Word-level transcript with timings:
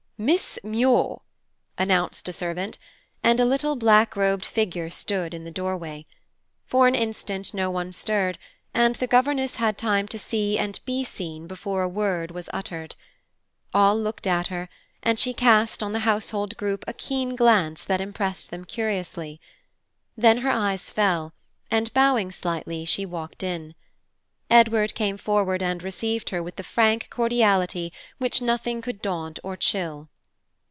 "Miss 0.23 0.59
Muir," 0.63 1.21
announced 1.79 2.27
a 2.29 2.31
servant, 2.31 2.77
and 3.23 3.39
a 3.39 3.43
little 3.43 3.75
black 3.75 4.15
robed 4.15 4.45
figure 4.45 4.91
stood 4.91 5.33
in 5.33 5.45
the 5.45 5.49
doorway. 5.49 6.05
For 6.67 6.87
an 6.87 6.93
instant 6.93 7.55
no 7.55 7.71
one 7.71 7.91
stirred, 7.91 8.37
and 8.71 8.93
the 8.97 9.07
governess 9.07 9.55
had 9.55 9.79
time 9.79 10.07
to 10.09 10.19
see 10.19 10.59
and 10.59 10.79
be 10.85 11.03
seen 11.03 11.47
before 11.47 11.81
a 11.81 11.89
word 11.89 12.29
was 12.29 12.51
uttered. 12.53 12.93
All 13.73 13.99
looked 13.99 14.27
at 14.27 14.45
her, 14.45 14.69
and 15.01 15.17
she 15.17 15.33
cast 15.33 15.81
on 15.81 15.91
the 15.91 16.01
household 16.05 16.55
group 16.55 16.83
a 16.87 16.93
keen 16.93 17.35
glance 17.35 17.83
that 17.83 17.99
impressed 17.99 18.51
them 18.51 18.63
curiously; 18.63 19.41
then 20.15 20.37
her 20.41 20.51
eyes 20.51 20.91
fell, 20.91 21.33
and 21.71 21.91
bowing 21.95 22.31
slightly 22.31 22.85
she 22.85 23.07
walked 23.07 23.41
in. 23.41 23.73
Edward 24.51 24.93
came 24.93 25.17
forward 25.17 25.63
and 25.63 25.81
received 25.81 26.29
her 26.29 26.43
with 26.43 26.57
the 26.57 26.63
frank 26.63 27.07
cordiality 27.09 27.91
which 28.17 28.41
nothing 28.41 28.81
could 28.81 29.01
daunt 29.01 29.39
or 29.43 29.55
chill. 29.55 30.09